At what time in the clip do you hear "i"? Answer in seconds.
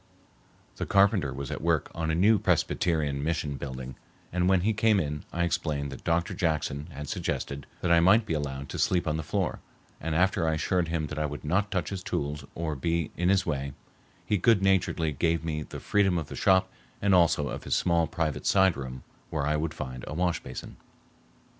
5.31-5.43, 7.91-7.99, 10.47-10.55, 11.19-11.27, 19.45-19.55